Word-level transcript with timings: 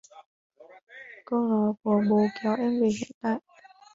Câu 1.25 1.39
nói 1.41 1.73
của 1.83 2.03
bố 2.09 2.27
kéo 2.43 2.55
em 2.55 2.81
về 2.81 2.87
hiện 2.87 3.11
tại 3.21 3.39